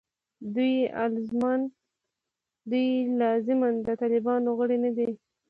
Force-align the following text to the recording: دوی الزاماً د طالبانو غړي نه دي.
دوی 2.65 2.85
الزاماً 3.27 3.71
د 3.85 3.87
طالبانو 4.01 4.49
غړي 4.59 4.77
نه 4.85 4.91
دي. 4.97 5.09